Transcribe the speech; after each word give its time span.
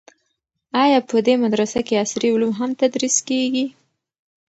آیا 0.83 0.99
په 1.09 1.17
دې 1.25 1.35
مدرسه 1.43 1.79
کې 1.87 1.99
عصري 2.03 2.29
علوم 2.35 2.51
هم 2.59 2.71
تدریس 2.81 3.15
کیږي؟ 3.27 3.65